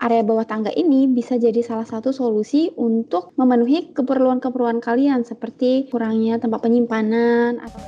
area 0.00 0.24
bawah 0.24 0.48
tangga 0.48 0.72
ini 0.72 1.04
bisa 1.04 1.36
jadi 1.36 1.60
salah 1.60 1.84
satu 1.84 2.08
solusi 2.08 2.72
untuk 2.80 3.36
memenuhi 3.36 3.92
keperluan-keperluan 3.92 4.80
kalian 4.80 5.28
seperti 5.28 5.92
kurangnya 5.92 6.40
tempat 6.40 6.64
penyimpanan 6.64 7.60
atau 7.60 7.80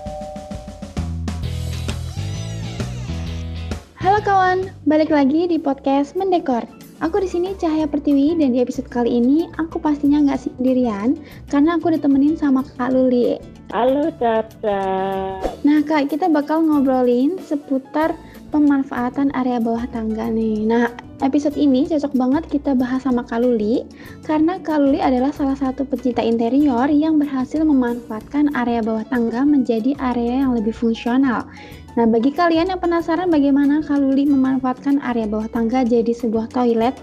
Halo 3.96 4.18
kawan, 4.20 4.68
balik 4.84 5.08
lagi 5.08 5.48
di 5.48 5.56
podcast 5.56 6.12
Mendekor. 6.12 6.68
Aku 7.00 7.18
di 7.18 7.26
sini 7.26 7.56
Cahaya 7.56 7.88
Pertiwi 7.88 8.36
dan 8.38 8.52
di 8.52 8.60
episode 8.60 8.92
kali 8.92 9.18
ini 9.18 9.48
aku 9.56 9.80
pastinya 9.80 10.20
nggak 10.22 10.42
sendirian 10.42 11.16
karena 11.48 11.80
aku 11.80 11.96
ditemenin 11.96 12.36
sama 12.36 12.60
Kak 12.76 12.92
Luli. 12.92 13.40
Halo 13.72 14.12
Caca. 14.20 14.84
Nah 15.64 15.80
Kak, 15.82 16.12
kita 16.12 16.28
bakal 16.28 16.60
ngobrolin 16.60 17.40
seputar 17.40 18.12
pemanfaatan 18.52 19.32
area 19.32 19.58
bawah 19.58 19.88
tangga 19.90 20.28
nih. 20.28 20.62
Nah, 20.68 20.92
episode 21.22 21.54
ini 21.54 21.86
cocok 21.86 22.12
banget 22.18 22.44
kita 22.50 22.74
bahas 22.74 23.06
sama 23.06 23.22
Kak 23.22 23.40
Luli 23.46 23.86
karena 24.26 24.58
Kak 24.58 24.82
Luli 24.82 24.98
adalah 24.98 25.30
salah 25.30 25.54
satu 25.54 25.86
pecinta 25.86 26.20
interior 26.20 26.90
yang 26.90 27.16
berhasil 27.16 27.62
memanfaatkan 27.62 28.50
area 28.58 28.82
bawah 28.82 29.06
tangga 29.06 29.46
menjadi 29.46 29.94
area 30.02 30.42
yang 30.42 30.52
lebih 30.52 30.74
fungsional. 30.74 31.46
Nah, 31.92 32.08
bagi 32.08 32.32
kalian 32.32 32.72
yang 32.72 32.80
penasaran 32.80 33.28
bagaimana 33.28 33.84
Kaluli 33.84 34.24
memanfaatkan 34.24 34.96
area 35.04 35.28
bawah 35.28 35.44
tangga 35.52 35.84
jadi 35.84 36.08
sebuah 36.08 36.48
toilet, 36.48 36.96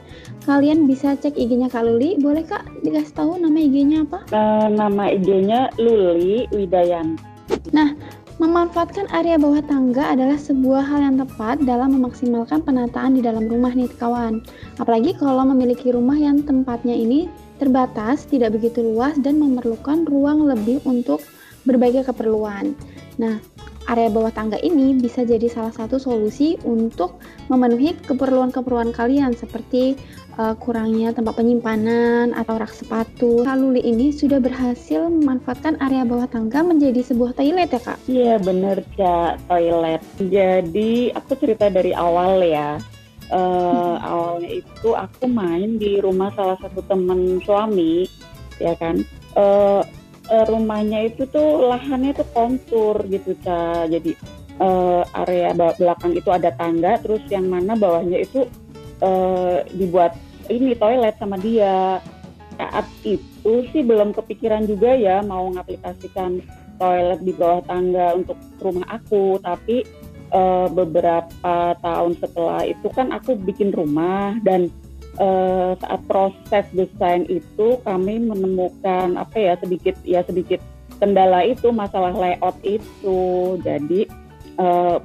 kalian 0.49 0.89
bisa 0.89 1.13
cek 1.13 1.38
IG-nya 1.38 1.70
Kaluli. 1.70 2.17
Boleh 2.17 2.41
Kak 2.41 2.66
dikasih 2.81 3.13
tahu 3.13 3.38
nama 3.38 3.53
IG-nya 3.53 4.02
apa? 4.09 4.25
Uh, 4.33 4.66
nama 4.73 5.13
IG-nya 5.13 5.70
Luli 5.77 6.49
Widayan. 6.49 7.22
Nah, 7.70 7.94
memanfaatkan 8.39 9.11
area 9.11 9.35
bawah 9.35 9.59
tangga 9.67 10.16
adalah 10.16 10.39
sebuah 10.39 10.80
hal 10.88 10.99
yang 11.03 11.17
tepat 11.20 11.59
dalam 11.67 11.99
memaksimalkan 11.99 12.63
penataan 12.63 13.20
di 13.20 13.21
dalam 13.21 13.52
rumah 13.52 13.75
nih 13.75 13.91
kawan. 13.99 14.39
Apalagi 14.80 15.11
kalau 15.20 15.43
memiliki 15.43 15.91
rumah 15.91 16.16
yang 16.16 16.39
tempatnya 16.47 16.95
ini 16.95 17.27
terbatas, 17.59 18.23
tidak 18.31 18.55
begitu 18.55 18.80
luas 18.80 19.19
dan 19.19 19.44
memerlukan 19.44 20.08
ruang 20.08 20.47
lebih 20.47 20.80
untuk 20.88 21.19
berbagai 21.67 22.08
keperluan. 22.08 22.72
Nah, 23.19 23.44
area 23.90 24.08
bawah 24.14 24.30
tangga 24.30 24.62
ini 24.62 24.94
bisa 24.95 25.26
jadi 25.26 25.50
salah 25.50 25.73
satu 25.73 25.98
solusi 25.98 26.56
untuk 26.62 27.18
memenuhi 27.50 27.98
keperluan-keperluan 28.06 28.94
kalian 28.94 29.34
seperti 29.34 29.98
uh, 30.38 30.54
kurangnya 30.56 31.12
tempat 31.12 31.36
penyimpanan 31.42 32.32
atau 32.38 32.62
rak 32.62 32.72
sepatu. 32.72 33.44
Kaluli 33.44 33.82
ini 33.82 34.14
sudah 34.14 34.38
berhasil 34.38 35.10
memanfaatkan 35.10 35.82
area 35.82 36.06
bawah 36.06 36.30
tangga 36.30 36.62
menjadi 36.62 37.02
sebuah 37.02 37.34
toilet 37.34 37.73
ya 37.73 37.82
kak? 37.82 37.98
Iya 38.06 38.36
bener 38.40 38.86
kak, 38.94 39.42
toilet. 39.50 40.02
Jadi 40.22 41.12
aku 41.17 41.36
cerita 41.36 41.67
dari 41.67 41.92
awal 41.92 42.45
ya. 42.45 42.78
Uh, 43.30 43.94
hmm. 43.94 43.98
awalnya 44.10 44.50
itu 44.58 44.90
aku 44.98 45.30
main 45.30 45.78
di 45.78 46.02
rumah 46.02 46.34
salah 46.34 46.58
satu 46.66 46.82
teman 46.90 47.38
suami 47.45 48.10
ya 48.58 48.73
kan 48.73 49.06
uh, 49.38 49.86
uh, 50.30 50.45
rumahnya 50.47 51.09
itu 51.09 51.25
tuh 51.27 51.67
lahannya 51.67 52.13
tuh 52.13 52.27
kontur 52.31 53.02
gitu 53.09 53.35
ca. 53.44 53.89
Jadi 53.89 54.13
uh, 54.61 55.03
area 55.25 55.52
belakang 55.53 56.13
itu 56.16 56.30
ada 56.30 56.53
tangga 56.55 57.02
terus 57.02 57.21
yang 57.33 57.49
mana 57.49 57.73
bawahnya 57.75 58.21
itu 58.23 58.45
uh, 59.02 59.66
dibuat 59.73 60.16
ini 60.47 60.77
toilet 60.77 61.17
sama 61.17 61.36
dia. 61.41 61.99
Saat 62.59 62.88
itu 63.08 63.53
sih 63.71 63.81
belum 63.81 64.11
kepikiran 64.11 64.67
juga 64.67 64.91
ya 64.91 65.23
mau 65.23 65.47
ngaplikasikan 65.52 66.43
toilet 66.80 67.19
di 67.23 67.31
bawah 67.36 67.64
tangga 67.67 68.16
untuk 68.16 68.36
rumah 68.59 68.88
aku 68.88 69.39
tapi 69.39 69.83
uh, 70.31 70.67
beberapa 70.71 71.75
tahun 71.80 72.14
setelah 72.17 72.64
itu 72.66 72.88
kan 72.91 73.11
aku 73.16 73.36
bikin 73.36 73.71
rumah 73.75 74.39
dan 74.41 74.71
uh, 75.20 75.75
saat 75.78 76.02
proses 76.08 76.66
desain 76.73 77.28
itu 77.28 77.78
kami 77.84 78.23
menemukan 78.23 79.20
apa 79.20 79.36
ya 79.38 79.53
sedikit 79.59 79.95
ya 80.08 80.23
sedikit 80.26 80.64
kendala 80.98 81.45
itu 81.45 81.70
masalah 81.70 82.11
layout 82.16 82.58
itu. 82.64 83.20
Jadi 83.61 84.08
uh, 84.58 84.98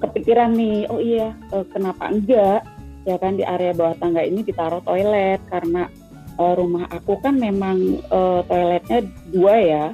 kepikiran 0.00 0.54
nih 0.54 0.86
oh 0.92 1.00
iya 1.00 1.34
uh, 1.50 1.66
kenapa 1.72 2.12
enggak? 2.12 2.62
Ya 3.02 3.18
kan 3.18 3.34
di 3.34 3.42
area 3.42 3.74
bawah 3.74 3.98
tangga 3.98 4.22
ini 4.22 4.46
ditaruh 4.46 4.78
toilet 4.86 5.42
karena 5.50 5.90
uh, 6.38 6.54
rumah 6.54 6.86
aku 6.92 7.18
kan 7.18 7.34
memang 7.34 7.98
uh, 8.14 8.46
toiletnya 8.46 9.02
dua 9.34 9.54
ya 9.58 9.86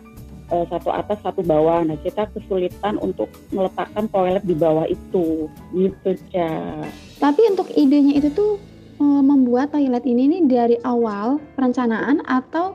uh, 0.52 0.64
satu 0.68 0.92
atas 0.92 1.16
satu 1.24 1.40
bawah. 1.40 1.80
Nah 1.88 1.96
kita 2.04 2.28
kesulitan 2.36 3.00
untuk 3.00 3.32
meletakkan 3.48 4.04
toilet 4.12 4.44
di 4.44 4.52
bawah 4.52 4.84
itu. 4.84 5.48
Gitu 5.72 6.10
ya 6.36 6.84
tapi 7.18 7.40
untuk 7.50 7.68
idenya 7.74 8.14
itu 8.22 8.30
tuh 8.30 8.52
uh, 8.98 9.22
membuat 9.22 9.72
toilet 9.74 10.04
ini 10.04 10.38
nih 10.38 10.42
dari 10.46 10.76
awal 10.82 11.38
perencanaan 11.54 12.22
atau 12.26 12.74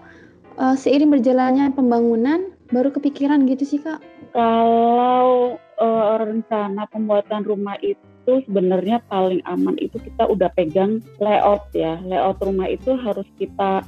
uh, 0.58 0.76
seiring 0.76 1.12
berjalannya 1.12 1.72
pembangunan 1.76 2.52
baru 2.72 2.90
kepikiran 2.90 3.46
gitu 3.46 3.64
sih 3.64 3.80
kak? 3.80 4.02
Kalau 4.34 5.56
uh, 5.78 6.16
rencana 6.18 6.90
pembuatan 6.90 7.46
rumah 7.46 7.78
itu 7.86 8.42
sebenarnya 8.50 9.04
paling 9.12 9.44
aman 9.46 9.78
itu 9.78 10.00
kita 10.02 10.26
udah 10.26 10.50
pegang 10.58 11.04
layout 11.22 11.70
ya. 11.76 12.02
Layout 12.02 12.42
rumah 12.42 12.66
itu 12.72 12.98
harus 12.98 13.28
kita 13.38 13.86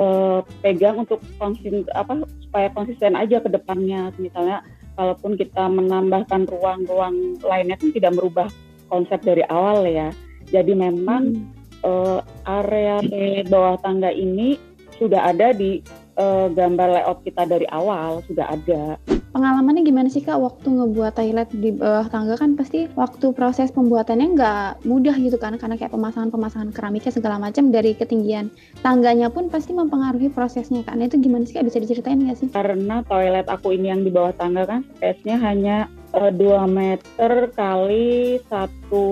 uh, 0.00 0.40
pegang 0.64 1.04
untuk 1.04 1.20
konsisten 1.36 1.84
apa 1.92 2.24
supaya 2.48 2.72
konsisten 2.72 3.12
aja 3.18 3.42
ke 3.42 3.52
depannya. 3.52 4.08
Misalnya 4.16 4.64
kalaupun 4.96 5.36
kita 5.36 5.68
menambahkan 5.68 6.48
ruang-ruang 6.48 7.36
lainnya 7.44 7.76
kan 7.76 7.92
tidak 7.92 8.16
merubah 8.16 8.48
konsep 8.88 9.20
dari 9.20 9.44
awal 9.52 9.84
ya. 9.84 10.08
Jadi 10.48 10.72
memang 10.72 11.36
hmm 11.36 11.61
uh, 11.82 12.22
area 12.46 13.02
di 13.02 13.46
bawah 13.46 13.78
tangga 13.82 14.10
ini 14.10 14.58
sudah 14.96 15.34
ada 15.34 15.54
di 15.54 15.82
uh, 16.18 16.50
gambar 16.50 16.88
layout 17.00 17.20
kita 17.26 17.46
dari 17.46 17.66
awal 17.70 18.22
sudah 18.26 18.46
ada. 18.50 18.98
Pengalamannya 19.32 19.80
gimana 19.80 20.12
sih 20.12 20.20
kak? 20.20 20.36
Waktu 20.36 20.68
ngebuat 20.68 21.16
toilet 21.16 21.48
di 21.56 21.72
bawah 21.72 22.04
tangga 22.12 22.36
kan 22.36 22.52
pasti 22.52 22.84
waktu 22.92 23.32
proses 23.32 23.72
pembuatannya 23.72 24.36
nggak 24.36 24.84
mudah 24.84 25.16
gitu 25.16 25.40
kan? 25.40 25.56
Karena 25.56 25.80
kayak 25.80 25.96
pemasangan-pemasangan 25.96 26.68
keramiknya 26.76 27.12
segala 27.16 27.40
macam 27.40 27.72
dari 27.72 27.96
ketinggian 27.96 28.52
tangganya 28.84 29.32
pun 29.32 29.48
pasti 29.48 29.72
mempengaruhi 29.72 30.28
prosesnya 30.28 30.84
kan 30.84 31.00
itu 31.00 31.16
gimana 31.16 31.48
sih 31.48 31.56
kak? 31.56 31.64
Bisa 31.64 31.80
diceritain 31.80 32.20
nggak 32.20 32.38
sih? 32.44 32.48
Karena 32.52 33.00
toilet 33.08 33.48
aku 33.48 33.72
ini 33.72 33.88
yang 33.88 34.04
di 34.04 34.12
bawah 34.12 34.36
tangga 34.36 34.68
kan 34.68 34.84
space-nya 35.00 35.40
hanya 35.40 35.88
uh, 36.12 36.66
meter 36.68 37.32
kali 37.56 38.36
satu 38.52 39.06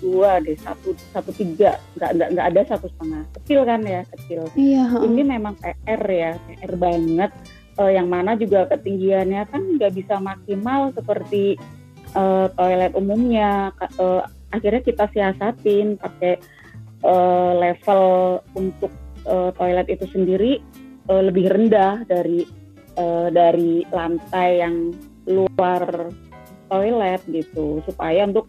dua 0.00 0.40
deh 0.40 0.56
satu 0.56 0.96
satu 1.12 1.30
tiga. 1.36 1.76
Nggak 2.00 2.10
nggak 2.16 2.28
nggak 2.32 2.46
ada 2.56 2.60
satu 2.72 2.86
setengah. 2.88 3.22
Kecil 3.40 3.60
kan 3.68 3.80
ya 3.84 4.00
kecil. 4.16 4.42
Iya, 4.56 4.84
ini 5.04 5.22
memang 5.22 5.54
PR 5.60 6.02
ya 6.08 6.32
PR 6.48 6.72
banget 6.80 7.30
uh, 7.78 7.90
yang 7.92 8.08
mana 8.08 8.36
juga 8.36 8.68
ketinggiannya 8.68 9.42
kan 9.48 9.62
nggak 9.78 9.92
bisa 9.96 10.18
maksimal 10.20 10.92
seperti 10.92 11.56
uh, 12.16 12.48
toilet 12.56 12.92
umumnya. 12.96 13.72
Uh, 13.96 14.24
akhirnya 14.52 14.82
kita 14.84 15.04
siasatin 15.12 15.96
pakai 15.96 16.40
uh, 17.04 17.52
level 17.56 18.02
untuk 18.56 18.92
uh, 19.24 19.50
toilet 19.56 19.88
itu 19.88 20.04
sendiri 20.12 20.60
uh, 21.08 21.22
lebih 21.24 21.48
rendah 21.48 22.04
dari 22.04 22.44
uh, 23.00 23.28
dari 23.32 23.84
lantai 23.88 24.60
yang 24.60 24.92
luar 25.28 26.12
toilet 26.68 27.22
gitu. 27.28 27.80
Supaya 27.88 28.28
untuk 28.28 28.48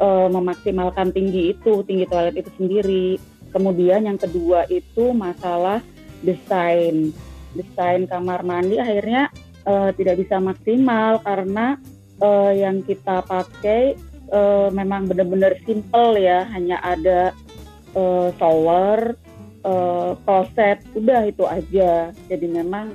uh, 0.00 0.28
memaksimalkan 0.32 1.12
tinggi 1.12 1.52
itu 1.52 1.84
tinggi 1.84 2.06
toilet 2.08 2.36
itu 2.40 2.50
sendiri. 2.56 3.08
Kemudian 3.52 4.08
yang 4.08 4.16
kedua 4.16 4.64
itu 4.72 5.12
masalah 5.12 5.84
desain 6.24 7.12
desain 7.52 8.08
kamar 8.08 8.42
mandi 8.42 8.80
akhirnya 8.80 9.28
uh, 9.66 9.90
tidak 9.94 10.22
bisa 10.22 10.38
maksimal 10.42 11.20
karena 11.22 11.78
uh, 12.22 12.52
yang 12.52 12.82
kita 12.82 13.22
pakai 13.26 13.94
uh, 14.32 14.68
memang 14.72 15.06
benar-benar 15.10 15.58
simple 15.66 16.18
ya. 16.18 16.46
Hanya 16.50 16.80
ada 16.82 17.34
uh, 17.94 18.28
shower 18.38 19.14
uh, 19.66 20.18
closet 20.24 20.82
udah 20.94 21.26
itu 21.26 21.44
aja. 21.46 22.10
Jadi 22.30 22.46
memang 22.48 22.92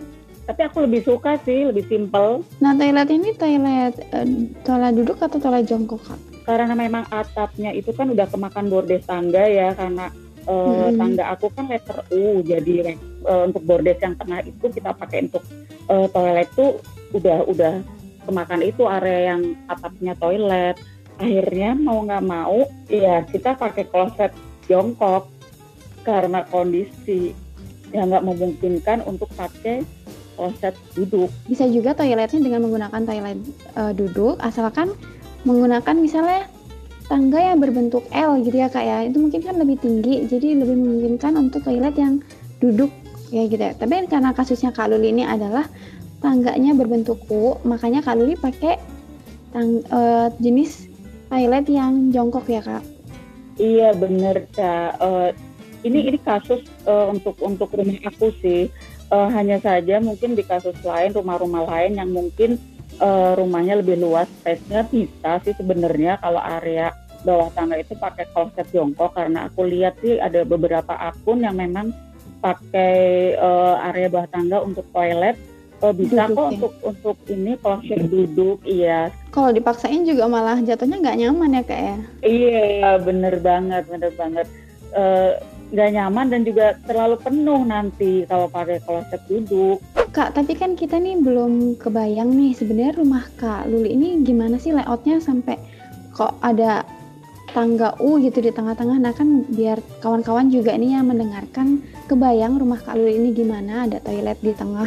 tapi 0.47 0.63
aku 0.63 0.87
lebih 0.87 1.03
suka 1.03 1.35
sih 1.43 1.67
lebih 1.67 1.83
simple. 1.91 2.43
Nah 2.63 2.71
toilet 2.75 3.09
ini 3.11 3.35
toilet 3.35 3.95
uh, 4.15 4.27
toilet 4.63 4.93
duduk 4.95 5.19
atau 5.19 5.37
toilet 5.39 5.67
jongkok 5.67 5.99
kak? 6.07 6.19
Karena 6.47 6.71
memang 6.71 7.03
atapnya 7.11 7.75
itu 7.75 7.91
kan 7.91 8.07
udah 8.07 8.23
kemakan 8.31 8.71
bordes 8.71 9.03
tangga 9.03 9.43
ya 9.43 9.75
karena 9.75 10.07
uh, 10.47 10.87
hmm. 10.87 10.95
tangga 10.95 11.35
aku 11.35 11.51
kan 11.51 11.67
letter 11.67 11.99
U 12.15 12.39
jadi 12.39 12.95
uh, 13.25 13.49
untuk 13.49 13.63
bordes 13.65 13.97
yang 14.03 14.13
tengah 14.19 14.43
itu 14.45 14.65
kita 14.69 14.93
pakai 14.93 15.31
untuk 15.31 15.43
uh, 15.89 16.05
toilet 16.11 16.49
tuh 16.53 16.77
udah 17.15 17.47
udah 17.47 17.73
kemakan 18.27 18.61
itu 18.61 18.83
area 18.85 19.33
yang 19.33 19.55
atapnya 19.71 20.13
toilet. 20.19 20.75
Akhirnya 21.17 21.73
mau 21.73 22.05
nggak 22.05 22.23
mau 22.27 22.67
ya 22.91 23.25
kita 23.25 23.57
pakai 23.57 23.87
kloset 23.89 24.35
jongkok. 24.67 25.31
Karena 26.07 26.39
kondisi 26.47 27.35
yang 27.91 28.07
nggak 28.07 28.23
memungkinkan 28.23 29.03
untuk 29.03 29.27
pakai 29.35 29.83
kloset 30.39 30.71
duduk. 30.95 31.27
Bisa 31.49 31.67
juga 31.67 31.91
toiletnya 31.91 32.39
dengan 32.39 32.63
menggunakan 32.63 33.01
toilet 33.03 33.39
uh, 33.75 33.91
duduk, 33.91 34.39
asalkan 34.39 34.95
menggunakan 35.43 35.95
misalnya 35.99 36.47
tangga 37.11 37.39
yang 37.43 37.59
berbentuk 37.59 38.07
L 38.15 38.39
gitu 38.39 38.55
ya 38.55 38.71
kak 38.71 38.87
ya. 38.87 39.03
Itu 39.03 39.19
mungkin 39.19 39.43
kan 39.43 39.59
lebih 39.59 39.83
tinggi 39.83 40.31
jadi 40.31 40.55
lebih 40.55 40.79
memungkinkan 40.79 41.35
untuk 41.35 41.67
toilet 41.67 41.95
yang 41.99 42.23
duduk 42.63 42.87
ya 43.33 43.43
gitu 43.47 43.59
ya. 43.61 43.73
Tapi 43.75 44.07
karena 44.07 44.31
kasusnya 44.31 44.71
Kak 44.71 44.91
Luli 44.91 45.11
ini 45.11 45.23
adalah 45.27 45.67
tangganya 46.23 46.73
berbentuk 46.73 47.21
U 47.29 47.61
makanya 47.67 48.01
Kak 48.01 48.17
Luli 48.17 48.33
pakai 48.39 48.79
tang 49.51 49.81
uh, 49.91 50.27
jenis 50.43 50.87
toilet 51.27 51.65
yang 51.67 52.11
jongkok 52.11 52.47
ya 52.47 52.61
kak? 52.63 52.83
Iya 53.57 53.95
bener 53.97 54.47
kak. 54.53 55.01
Uh, 55.01 55.29
ini 55.83 56.13
ini 56.13 56.19
kasus 56.19 56.63
uh, 56.85 57.11
untuk 57.11 57.37
untuk 57.43 57.71
rumah 57.73 57.99
aku 58.07 58.31
sih. 58.43 58.71
Uh, 59.07 59.31
hanya 59.31 59.55
saja 59.63 60.03
mungkin 60.03 60.35
di 60.35 60.43
kasus 60.43 60.75
lain 60.83 61.15
rumah-rumah 61.15 61.63
lain 61.63 61.95
yang 61.95 62.11
mungkin 62.11 62.59
uh, 62.99 63.39
rumahnya 63.39 63.79
lebih 63.79 64.03
luas 64.03 64.27
space-nya 64.43 64.83
bisa 64.91 65.39
sih 65.47 65.55
sebenarnya 65.55 66.19
kalau 66.19 66.43
area 66.43 66.91
bawah 67.23 67.47
tangga 67.55 67.79
itu 67.79 67.95
pakai 67.95 68.27
kloset 68.35 68.67
jongkok. 68.75 69.15
Karena 69.15 69.47
aku 69.47 69.63
lihat 69.63 69.95
sih 70.03 70.19
ada 70.19 70.43
beberapa 70.43 70.91
akun 70.91 71.43
yang 71.47 71.55
memang 71.55 71.95
pakai 72.39 73.33
uh, 73.37 73.81
area 73.91 74.07
bawah 74.07 74.29
tangga 74.29 74.61
untuk 74.61 74.85
toilet 74.93 75.37
uh, 75.81 75.93
bisa 75.93 76.29
duduk, 76.29 76.35
kok 76.35 76.45
ya? 76.45 76.51
untuk 76.57 76.73
untuk 76.83 77.17
ini 77.29 77.53
kloset 77.59 78.01
duduk 78.09 78.57
iya. 78.65 79.13
Kalau 79.33 79.53
dipaksain 79.53 80.05
juga 80.05 80.25
malah 80.25 80.57
jatuhnya 80.61 80.97
nggak 81.01 81.17
nyaman 81.21 81.57
ya 81.57 81.63
kak 81.65 81.81
ya? 81.81 81.97
Iya 82.25 82.87
bener 83.01 83.35
banget 83.41 83.83
bener 83.89 84.11
banget. 84.17 84.47
Nggak 85.73 85.89
uh, 85.89 85.95
nyaman 85.95 86.25
dan 86.33 86.41
juga 86.47 86.65
terlalu 86.87 87.15
penuh 87.21 87.61
nanti 87.67 88.25
kalau 88.25 88.47
pakai 88.49 88.81
kloset 88.81 89.21
duduk. 89.29 89.81
Kak, 90.15 90.33
tapi 90.33 90.57
kan 90.57 90.73
kita 90.73 90.97
nih 90.97 91.19
belum 91.19 91.77
kebayang 91.77 92.33
nih 92.33 92.55
sebenarnya 92.55 92.97
rumah 92.97 93.27
Kak 93.37 93.69
Luli 93.69 93.93
ini 93.93 94.23
gimana 94.25 94.57
sih 94.57 94.73
layoutnya 94.73 95.21
sampai 95.21 95.59
kok 96.15 96.33
ada 96.41 96.81
tangga 97.57 97.97
U 97.97 98.21
gitu 98.21 98.37
di 98.37 98.53
tengah-tengah. 98.53 99.01
Nah 99.01 99.17
kan 99.17 99.49
biar 99.49 99.81
kawan-kawan 100.05 100.53
juga 100.53 100.77
nih 100.77 100.93
yang 100.93 101.09
mendengarkan 101.09 101.81
kebayang 102.05 102.61
rumah 102.61 102.77
Kak 102.77 102.93
Luli 102.93 103.17
ini 103.17 103.33
gimana, 103.33 103.89
ada 103.89 103.97
toilet 103.97 104.37
di 104.45 104.53
tengah, 104.53 104.85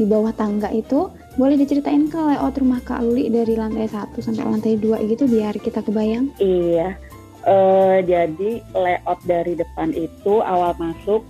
di 0.00 0.08
bawah 0.08 0.32
tangga 0.32 0.72
itu. 0.72 1.12
Boleh 1.36 1.60
diceritain 1.60 2.08
ke 2.08 2.16
layout 2.16 2.56
rumah 2.56 2.80
Kak 2.80 3.04
Luli 3.04 3.28
dari 3.28 3.52
lantai 3.52 3.84
1 3.84 4.16
sampai 4.16 4.48
lantai 4.48 4.80
2 4.80 4.96
gitu 5.12 5.28
biar 5.28 5.60
kita 5.60 5.84
kebayang? 5.84 6.32
Iya. 6.40 6.96
Uh, 7.44 8.00
jadi 8.00 8.64
layout 8.72 9.20
dari 9.28 9.52
depan 9.52 9.92
itu 9.92 10.40
awal 10.40 10.72
masuk 10.80 11.20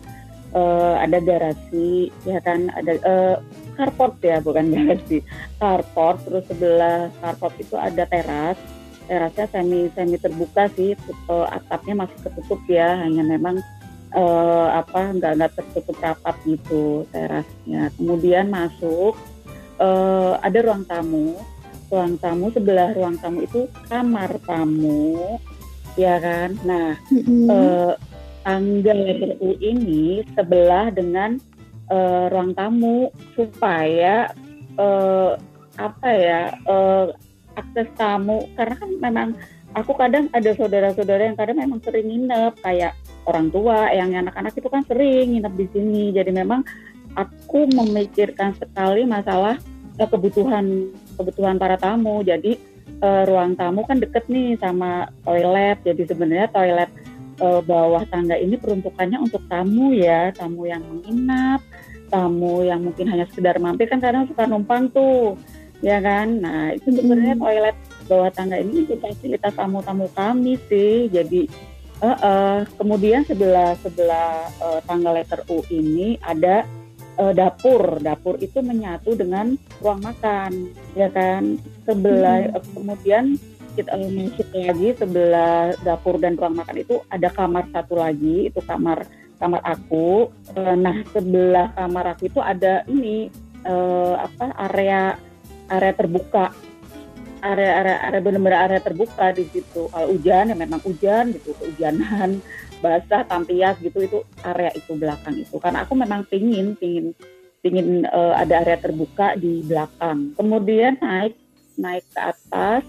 uh, 0.54 0.96
ada 1.02 1.18
garasi 1.20 2.08
ya 2.24 2.40
kan 2.40 2.72
ada 2.72 2.96
uh, 3.04 3.36
carport 3.76 4.16
ya 4.24 4.40
bukan 4.40 4.70
garasi 4.74 5.20
carport 5.60 6.22
terus 6.24 6.48
sebelah 6.48 7.12
carport 7.20 7.52
itu 7.60 7.76
ada 7.76 8.08
teras 8.08 8.56
terasnya 9.06 9.46
semi 9.50 9.88
semi 9.94 10.18
terbuka 10.18 10.68
sih 10.74 10.98
uh, 11.30 11.46
atapnya 11.48 12.06
masih 12.06 12.18
tertutup 12.26 12.60
ya 12.68 12.98
hanya 13.00 13.22
memang 13.22 13.62
uh, 14.12 14.68
apa 14.76 15.14
nggak 15.16 15.32
nggak 15.38 15.52
tertutup 15.56 15.96
rapat 16.02 16.36
gitu 16.44 17.06
terasnya 17.14 17.90
kemudian 17.96 18.50
masuk 18.50 19.14
uh, 19.80 20.40
ada 20.40 20.58
ruang 20.64 20.84
tamu. 20.84 21.36
Ruang 21.86 22.18
tamu 22.18 22.50
sebelah 22.50 22.90
ruang 22.98 23.14
tamu 23.22 23.46
itu 23.46 23.70
kamar 23.86 24.42
tamu 24.42 25.38
ya 25.94 26.18
kan? 26.18 26.58
Nah 26.66 26.98
mm 27.08 27.22
-hmm. 27.22 27.46
uh, 27.46 27.92
tangga 28.42 28.92
letter 28.94 29.38
U 29.38 29.54
ini 29.62 30.26
sebelah 30.34 30.90
dengan 30.90 31.38
uh, 31.90 32.26
ruang 32.30 32.58
tamu 32.58 33.10
supaya 33.38 34.34
uh, 34.78 35.38
apa 35.76 36.08
ya 36.10 36.40
uh, 36.66 37.12
akses 37.56 37.88
tamu. 37.96 38.46
Karena 38.54 38.74
kan 38.76 38.90
memang 39.00 39.28
aku 39.74 39.92
kadang 39.96 40.28
ada 40.30 40.50
saudara-saudara 40.54 41.32
yang 41.32 41.36
kadang 41.36 41.58
memang 41.58 41.80
sering 41.82 42.06
nginep. 42.06 42.52
Kayak 42.60 42.92
orang 43.26 43.50
tua 43.50 43.90
yang 43.90 44.14
anak-anak 44.14 44.54
itu 44.54 44.68
kan 44.70 44.84
sering 44.86 45.34
nginep 45.34 45.54
di 45.56 45.66
sini. 45.72 46.04
Jadi 46.14 46.30
memang 46.30 46.62
aku 47.16 47.66
memikirkan 47.72 48.52
sekali 48.54 49.08
masalah 49.08 49.56
uh, 49.98 50.08
kebutuhan 50.08 50.92
kebutuhan 51.16 51.56
para 51.56 51.80
tamu. 51.80 52.20
Jadi 52.22 52.60
uh, 53.00 53.24
ruang 53.26 53.56
tamu 53.56 53.82
kan 53.88 53.98
deket 53.98 54.28
nih 54.28 54.54
sama 54.60 55.08
toilet. 55.24 55.80
Jadi 55.82 56.02
sebenarnya 56.06 56.48
toilet 56.52 56.90
uh, 57.40 57.60
bawah 57.64 58.04
tangga 58.08 58.36
ini 58.36 58.56
peruntukannya 58.56 59.18
untuk 59.20 59.42
tamu 59.48 59.92
ya, 59.96 60.32
tamu 60.32 60.68
yang 60.68 60.84
menginap, 60.84 61.60
tamu 62.08 62.64
yang 62.64 62.84
mungkin 62.84 63.06
hanya 63.10 63.24
sekedar 63.28 63.56
mampir. 63.60 63.88
Kan 63.88 64.00
kadang 64.00 64.28
suka 64.28 64.48
numpang 64.48 64.92
tuh, 64.92 65.36
ya 65.80 65.98
kan. 66.00 66.40
Nah 66.40 66.72
itu 66.76 66.92
sebenarnya 66.92 67.36
hmm. 67.36 67.42
toilet 67.42 67.76
bawah 68.06 68.30
tangga 68.30 68.56
ini 68.62 68.86
untuk 68.86 69.02
fasilitas 69.02 69.52
tamu-tamu 69.56 70.06
kami 70.14 70.54
sih. 70.70 71.10
Jadi 71.10 71.50
uh, 72.00 72.16
uh, 72.16 72.58
kemudian 72.78 73.26
sebelah 73.26 73.74
sebelah 73.82 74.46
uh, 74.62 74.80
tangga 74.86 75.10
letter 75.12 75.42
U 75.50 75.60
ini 75.72 76.16
ada 76.22 76.64
uh, 77.18 77.32
dapur. 77.34 77.98
Dapur 78.00 78.38
itu 78.38 78.62
menyatu 78.62 79.18
dengan 79.18 79.58
ruang 79.82 80.00
makan, 80.00 80.70
ya 80.94 81.10
kan. 81.10 81.58
Sebelah 81.84 82.50
hmm. 82.50 82.56
uh, 82.56 82.64
kemudian 82.74 83.24
kita 83.76 83.92
masuk 83.92 84.48
lagi 84.56 84.88
sebelah 84.96 85.76
dapur 85.84 86.16
dan 86.16 86.32
ruang 86.40 86.56
makan 86.56 86.80
itu 86.80 86.96
ada 87.12 87.28
kamar 87.28 87.68
satu 87.68 88.00
lagi 88.00 88.48
itu 88.48 88.60
kamar 88.64 89.04
kamar 89.36 89.60
aku 89.68 90.32
nah 90.56 90.96
sebelah 91.12 91.76
kamar 91.76 92.16
aku 92.16 92.32
itu 92.32 92.40
ada 92.40 92.88
ini 92.88 93.28
uh, 93.68 94.16
apa 94.16 94.48
area 94.72 95.20
area 95.70 95.92
terbuka. 95.94 96.52
Area 97.44 97.70
area 97.84 97.96
area 98.10 98.20
benar-benar 98.24 98.60
area 98.66 98.80
terbuka 98.82 99.30
di 99.36 99.44
situ. 99.52 99.86
Kalau 99.92 100.08
hujan 100.10 100.50
ya 100.50 100.56
memang 100.56 100.80
hujan 100.82 101.30
gitu 101.36 101.54
kehujanan 101.60 102.40
basah 102.82 103.22
tampias 103.28 103.76
gitu 103.80 104.02
itu 104.02 104.18
area 104.42 104.72
itu 104.74 104.92
belakang 104.96 105.36
itu. 105.36 105.56
Karena 105.60 105.86
aku 105.86 105.94
memang 105.94 106.26
pingin 106.26 106.74
pingin 106.74 107.14
pingin 107.60 108.06
uh, 108.10 108.34
ada 108.34 108.62
area 108.66 108.78
terbuka 108.78 109.38
di 109.38 109.62
belakang. 109.62 110.34
Kemudian 110.34 110.98
naik 110.98 111.36
naik 111.76 112.04
ke 112.10 112.20
atas 112.20 112.82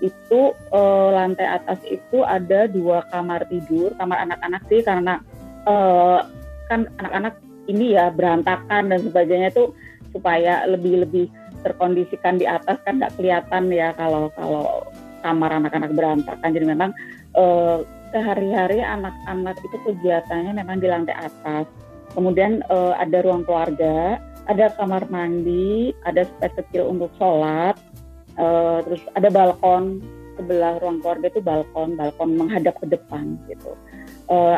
itu 0.00 0.56
uh, 0.72 1.08
lantai 1.12 1.44
atas 1.44 1.80
itu 1.84 2.24
ada 2.24 2.64
dua 2.64 3.04
kamar 3.12 3.44
tidur, 3.52 3.92
kamar 4.00 4.24
anak-anak 4.24 4.64
sih 4.72 4.80
karena 4.80 5.20
uh, 5.68 6.24
kan 6.72 6.88
anak-anak 6.96 7.34
ini 7.68 7.94
ya 7.94 8.08
berantakan 8.08 8.90
dan 8.90 9.00
sebagainya 9.04 9.52
itu 9.52 9.76
supaya 10.10 10.64
lebih 10.66 11.06
lebih 11.06 11.26
terkondisikan 11.62 12.40
di 12.40 12.46
atas 12.48 12.80
kan 12.82 13.00
nggak 13.00 13.14
kelihatan 13.16 13.72
ya 13.72 13.92
kalau 13.94 14.32
kalau 14.34 14.84
kamar 15.20 15.50
anak-anak 15.52 15.92
berantakan. 15.92 16.50
Jadi 16.52 16.66
memang 16.66 16.90
uh, 17.36 17.84
sehari-hari 18.10 18.80
anak-anak 18.80 19.56
itu 19.60 19.76
kegiatannya 19.86 20.56
memang 20.56 20.80
di 20.80 20.88
lantai 20.88 21.16
atas. 21.16 21.68
Kemudian 22.16 22.64
uh, 22.72 22.98
ada 22.98 23.22
ruang 23.22 23.46
keluarga, 23.46 24.18
ada 24.50 24.72
kamar 24.74 25.06
mandi, 25.12 25.94
ada 26.02 26.26
space 26.26 26.58
kecil 26.58 26.90
untuk 26.90 27.12
sholat, 27.20 27.78
uh, 28.40 28.82
terus 28.82 29.02
ada 29.14 29.28
balkon 29.30 30.02
sebelah 30.40 30.80
ruang 30.80 31.04
keluarga 31.04 31.26
itu 31.28 31.40
balkon 31.44 32.00
balkon 32.00 32.30
menghadap 32.40 32.72
ke 32.80 32.88
depan 32.88 33.36
gitu 33.44 33.76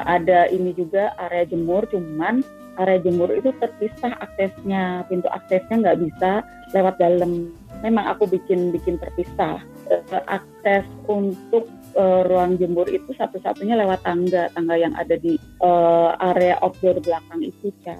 ada 0.05 0.53
ini 0.53 0.77
juga 0.77 1.17
area 1.17 1.49
jemur 1.49 1.89
cuman 1.89 2.45
area 2.81 2.99
jemur 3.05 3.29
itu 3.33 3.53
terpisah 3.61 4.17
aksesnya 4.23 5.05
pintu 5.11 5.29
aksesnya 5.29 5.77
nggak 5.83 6.01
bisa 6.01 6.31
lewat 6.73 6.97
dalam. 6.97 7.53
Memang 7.83 8.07
aku 8.15 8.31
bikin 8.31 8.73
bikin 8.73 8.97
terpisah. 8.97 9.61
Uh, 9.93 10.25
akses 10.31 10.87
untuk 11.05 11.69
uh, 11.99 12.25
ruang 12.25 12.57
jemur 12.57 12.89
itu 12.89 13.13
satu-satunya 13.13 13.77
lewat 13.77 14.01
tangga 14.07 14.49
tangga 14.57 14.79
yang 14.79 14.95
ada 14.97 15.19
di 15.21 15.37
uh, 15.61 16.17
area 16.33 16.57
outdoor 16.65 16.97
belakang 17.03 17.45
itu 17.45 17.69
ya 17.85 17.99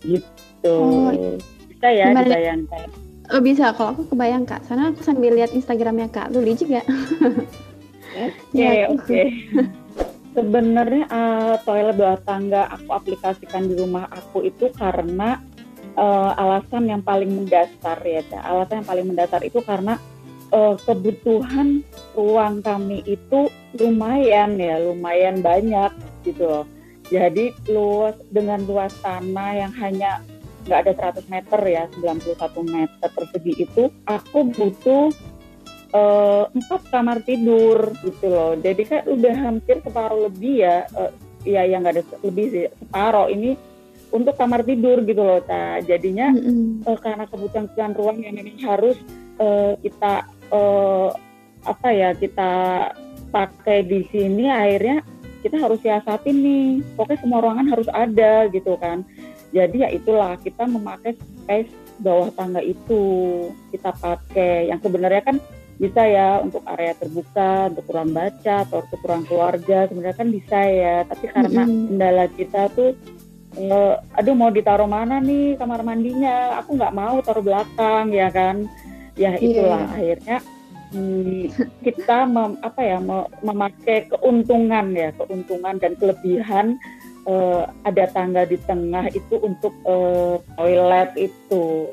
gitu. 0.00 0.76
Oh, 0.78 1.12
bisa 1.68 1.88
ya 1.90 2.14
dibayangkan. 2.14 3.08
Oh 3.28 3.44
bisa, 3.44 3.76
kalau 3.76 3.92
aku 3.92 4.08
kebayang 4.08 4.48
kak, 4.48 4.64
karena 4.64 4.88
aku 4.88 5.04
sambil 5.04 5.36
lihat 5.36 5.52
Instagramnya 5.52 6.08
kak. 6.08 6.32
Luli 6.32 6.56
juga. 6.56 6.80
Oke 8.16 8.56
ya, 8.56 8.88
oke. 8.88 9.20
Sebenarnya 10.38 11.10
uh, 11.10 11.58
toilet 11.66 11.98
bawah 11.98 12.22
tangga 12.22 12.70
aku 12.70 12.94
aplikasikan 12.94 13.66
di 13.66 13.74
rumah 13.74 14.06
aku 14.06 14.46
itu 14.46 14.70
karena 14.70 15.42
uh, 15.98 16.30
alasan 16.38 16.86
yang 16.86 17.02
paling 17.02 17.42
mendasar 17.42 17.98
ya, 18.06 18.22
alasan 18.46 18.86
yang 18.86 18.86
paling 18.86 19.06
mendasar 19.10 19.42
itu 19.42 19.58
karena 19.66 19.98
uh, 20.54 20.78
kebutuhan 20.86 21.82
ruang 22.14 22.62
kami 22.62 23.02
itu 23.02 23.50
lumayan 23.82 24.54
ya, 24.62 24.78
lumayan 24.78 25.42
banyak 25.42 25.90
gitu 26.22 26.46
loh. 26.46 26.64
Jadi 27.10 27.50
luas 27.66 28.14
dengan 28.30 28.62
luas 28.62 28.94
tanah 29.02 29.50
yang 29.58 29.74
hanya 29.74 30.22
nggak 30.70 30.86
ada 30.86 31.18
100 31.18 31.34
meter 31.34 31.60
ya 31.66 31.82
91 31.98 32.38
meter 32.62 33.08
persegi 33.10 33.52
itu 33.66 33.90
aku 34.06 34.54
butuh 34.54 35.10
uh, 35.92 36.44
empat 36.52 36.82
kamar 36.90 37.22
tidur 37.24 37.92
gitu 38.04 38.26
loh. 38.28 38.52
Jadi 38.58 38.82
kan 38.84 39.02
udah 39.06 39.34
hampir 39.36 39.80
separuh 39.84 40.28
lebih 40.28 40.64
ya 40.64 40.84
uh, 40.96 41.12
ya 41.46 41.64
yang 41.64 41.86
nggak 41.86 42.00
ada 42.00 42.04
lebih 42.24 42.46
sih 42.50 42.64
separuh 42.68 43.28
ini 43.30 43.54
untuk 44.08 44.34
kamar 44.40 44.64
tidur 44.64 45.04
gitu 45.04 45.20
loh 45.20 45.44
ta 45.44 45.84
jadinya 45.84 46.32
mm 46.32 46.40
-hmm. 46.40 46.88
uh, 46.88 46.98
karena 46.98 47.24
kebutuhan 47.28 47.92
ruang 47.92 48.24
yang 48.24 48.34
memang 48.40 48.56
harus 48.64 48.96
uh, 49.36 49.76
kita 49.84 50.24
uh, 50.48 51.12
apa 51.68 51.88
ya 51.92 52.10
kita 52.16 52.50
pakai 53.28 53.84
di 53.84 54.08
sini 54.08 54.48
akhirnya 54.48 55.04
kita 55.42 55.56
harus 55.58 55.78
siasatin 55.82 56.36
nih. 56.42 56.68
Pokoknya 56.98 57.18
semua 57.22 57.40
ruangan 57.42 57.66
harus 57.70 57.88
ada 57.94 58.46
gitu 58.50 58.74
kan. 58.78 59.06
Jadi 59.54 59.76
ya 59.80 59.88
itulah 59.88 60.36
kita 60.42 60.68
memakai 60.68 61.16
space 61.16 61.70
bawah 62.02 62.28
tangga 62.34 62.60
itu. 62.60 63.02
Kita 63.70 63.94
pakai 63.96 64.68
yang 64.68 64.82
sebenarnya 64.82 65.22
kan 65.24 65.36
bisa 65.78 66.02
ya 66.02 66.42
untuk 66.42 66.66
area 66.66 66.90
terbuka 66.98 67.70
untuk 67.70 67.86
ruang 67.86 68.10
baca 68.10 68.66
atau 68.66 68.82
untuk 68.82 69.00
ruang 69.06 69.24
keluarga 69.30 69.86
sebenarnya 69.86 70.18
kan 70.18 70.28
bisa 70.34 70.58
ya 70.66 70.96
tapi 71.06 71.24
karena 71.30 71.62
kendala 71.64 72.26
kita 72.34 72.62
tuh 72.74 72.98
uh, 73.62 73.94
aduh 74.18 74.34
mau 74.34 74.50
ditaruh 74.50 74.90
mana 74.90 75.22
nih 75.22 75.54
kamar 75.54 75.86
mandinya 75.86 76.58
aku 76.58 76.74
nggak 76.74 76.94
mau 76.98 77.22
taruh 77.22 77.46
belakang 77.46 78.10
ya 78.10 78.26
kan 78.34 78.66
ya 79.14 79.38
iya. 79.38 79.42
itulah 79.42 79.82
yeah. 79.86 79.94
akhirnya 79.94 80.38
hmm, 80.90 81.42
kita 81.86 82.18
mem, 82.26 82.52
apa 82.60 82.80
ya 82.82 82.98
memakai 83.46 84.10
keuntungan 84.10 84.86
ya 84.98 85.14
keuntungan 85.14 85.78
dan 85.78 85.94
kelebihan 85.94 86.74
uh, 87.30 87.70
ada 87.86 88.10
tangga 88.10 88.42
di 88.50 88.58
tengah 88.66 89.06
itu 89.14 89.38
untuk 89.38 89.74
uh, 89.86 90.42
toilet 90.58 91.14
itu 91.14 91.86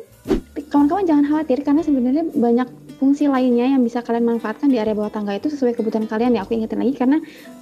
kawan-kawan 0.74 1.06
jangan 1.06 1.26
khawatir 1.30 1.62
karena 1.62 1.82
sebenarnya 1.86 2.26
banyak 2.34 2.70
fungsi 2.96 3.28
lainnya 3.28 3.68
yang 3.68 3.84
bisa 3.84 4.00
kalian 4.00 4.26
manfaatkan 4.26 4.72
di 4.72 4.80
area 4.80 4.96
bawah 4.96 5.12
tangga 5.12 5.36
itu 5.36 5.52
sesuai 5.52 5.76
kebutuhan 5.76 6.08
kalian 6.08 6.36
ya. 6.40 6.48
Aku 6.48 6.56
ingetin 6.56 6.80
lagi 6.80 6.96
karena 6.96 7.18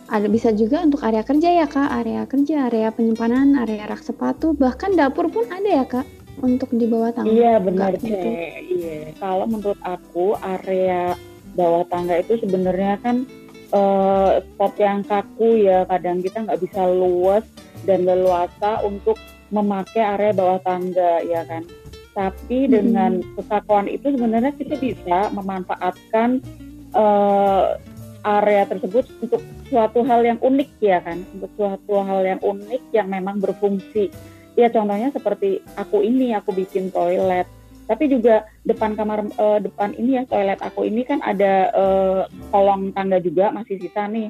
ada 0.09 0.27
bisa 0.29 0.53
juga 0.53 0.85
untuk 0.85 1.01
area 1.01 1.25
kerja 1.25 1.49
ya 1.63 1.67
kak. 1.67 1.89
Area 1.89 2.21
kerja 2.29 2.69
area 2.69 2.87
penyimpanan 2.93 3.57
area 3.57 3.89
rak 3.89 4.01
sepatu 4.05 4.53
bahkan 4.53 4.93
dapur 4.93 5.27
pun 5.27 5.45
ada 5.49 5.69
ya 5.69 5.85
kak 5.85 6.05
untuk 6.41 6.69
di 6.73 6.85
bawah 6.85 7.11
tangga. 7.13 7.33
Iya 7.33 7.53
benar 7.61 7.97
gitu. 7.97 8.29
iya. 8.69 9.13
Kalau 9.17 9.45
menurut 9.49 9.79
aku 9.81 10.37
area 10.39 11.17
bawah 11.53 11.85
tangga 11.89 12.21
itu 12.21 12.37
sebenarnya 12.41 12.97
kan 13.01 13.25
uh, 13.73 14.41
spot 14.41 14.73
yang 14.77 15.01
kaku 15.01 15.65
ya. 15.65 15.85
Kadang 15.89 16.21
kita 16.21 16.45
nggak 16.45 16.61
bisa 16.61 16.85
luas 16.89 17.45
dan 17.83 18.05
leluasa 18.05 18.79
untuk 18.85 19.17
memakai 19.53 20.01
area 20.01 20.33
bawah 20.33 20.57
tangga 20.65 21.21
ya 21.21 21.45
kan 21.45 21.61
tapi 22.13 22.69
dengan 22.69 23.21
kesatuan 23.33 23.89
itu 23.89 24.13
sebenarnya 24.13 24.53
kita 24.53 24.77
bisa 24.77 25.33
memanfaatkan 25.33 26.41
uh, 26.93 27.77
area 28.23 28.63
tersebut 28.69 29.09
untuk 29.19 29.41
suatu 29.67 30.05
hal 30.05 30.21
yang 30.23 30.39
unik 30.39 30.69
ya 30.79 31.01
kan? 31.01 31.25
Untuk 31.33 31.51
suatu 31.57 32.05
hal 32.05 32.21
yang 32.23 32.41
unik 32.41 32.93
yang 32.93 33.09
memang 33.09 33.41
berfungsi. 33.41 34.13
Ya 34.53 34.69
contohnya 34.69 35.09
seperti 35.09 35.65
aku 35.75 36.05
ini 36.05 36.37
aku 36.37 36.53
bikin 36.53 36.93
toilet. 36.93 37.49
Tapi 37.83 38.07
juga 38.07 38.47
depan 38.63 38.95
kamar 38.95 39.27
uh, 39.35 39.59
depan 39.59 39.91
ini 39.97 40.21
ya 40.21 40.23
toilet 40.29 40.61
aku 40.61 40.87
ini 40.87 41.03
kan 41.03 41.19
ada 41.25 41.73
uh, 41.73 42.21
kolong 42.53 42.93
tangga 42.95 43.17
juga 43.19 43.49
masih 43.51 43.81
sisa 43.81 44.05
nih. 44.07 44.29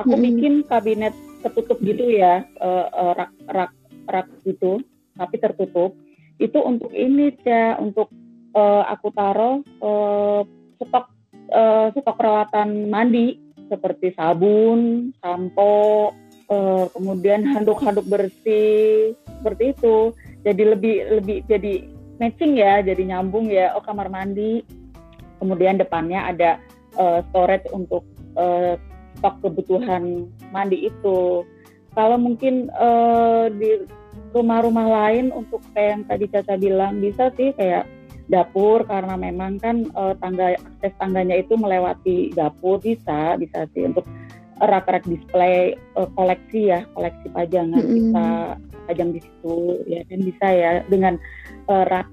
Aku 0.00 0.16
hmm. 0.16 0.24
bikin 0.24 0.54
kabinet 0.66 1.14
tertutup 1.44 1.78
gitu 1.84 2.08
ya 2.10 2.42
uh, 2.58 2.86
uh, 2.90 3.12
rak 3.14 3.32
rak 3.46 3.72
rak 4.10 4.26
gitu 4.42 4.82
tapi 5.14 5.36
tertutup 5.38 5.94
itu 6.38 6.58
untuk 6.62 6.94
ini 6.94 7.34
ya 7.42 7.76
untuk 7.82 8.10
uh, 8.54 8.86
aku 8.86 9.10
taruh 9.10 9.60
uh, 9.82 10.46
stok 10.78 11.06
uh, 11.50 11.90
stok 11.92 12.16
peralatan 12.16 12.86
mandi 12.86 13.38
seperti 13.68 14.16
sabun, 14.16 15.12
sampo, 15.20 16.10
uh, 16.48 16.88
kemudian 16.96 17.44
handuk-handuk 17.44 18.06
bersih 18.08 19.12
seperti 19.28 19.76
itu. 19.76 20.16
Jadi 20.42 20.62
lebih 20.64 20.96
lebih 21.20 21.38
jadi 21.44 21.84
matching 22.16 22.56
ya, 22.56 22.80
jadi 22.80 23.02
nyambung 23.04 23.52
ya. 23.52 23.76
Oh 23.76 23.84
kamar 23.84 24.08
mandi. 24.08 24.64
Kemudian 25.38 25.78
depannya 25.78 26.34
ada 26.34 26.50
uh, 26.98 27.22
storage 27.30 27.68
untuk 27.70 28.02
uh, 28.34 28.74
stok 29.20 29.38
kebutuhan 29.44 30.26
mandi 30.50 30.88
itu. 30.90 31.44
Kalau 31.94 32.16
mungkin 32.18 32.70
uh, 32.74 33.50
di 33.52 33.86
rumah-rumah 34.34 34.86
lain 34.86 35.30
untuk 35.32 35.62
kayak 35.72 35.90
yang 35.90 36.02
tadi 36.06 36.26
Caca 36.30 36.54
bilang 36.60 37.00
bisa 37.00 37.30
sih 37.34 37.54
kayak 37.56 37.88
dapur 38.28 38.84
karena 38.84 39.16
memang 39.16 39.56
kan 39.56 39.88
uh, 39.96 40.12
tangga 40.20 40.52
akses 40.54 40.92
tangganya 41.00 41.40
itu 41.40 41.56
melewati 41.56 42.30
dapur 42.36 42.76
bisa 42.76 43.40
bisa 43.40 43.64
sih 43.72 43.88
untuk 43.88 44.04
rak-rak 44.60 45.06
display 45.08 45.72
uh, 45.96 46.08
koleksi 46.12 46.76
ya 46.76 46.84
koleksi 46.92 47.26
pajangan 47.32 47.80
mm 47.80 47.88
-hmm. 47.88 47.96
kita 47.96 48.28
pajang 48.88 49.10
di 49.16 49.20
situ 49.24 49.56
ya 49.88 50.00
kan 50.04 50.20
bisa 50.20 50.46
ya 50.52 50.70
dengan 50.92 51.14
uh, 51.72 51.84
rak 51.88 52.08